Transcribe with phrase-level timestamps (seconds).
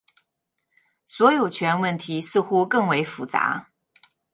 [1.05, 3.69] 所有权问题似乎更为复杂。